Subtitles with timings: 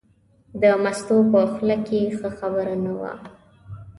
[0.61, 3.13] د مستو په خوله کې ښه خبره نه وه.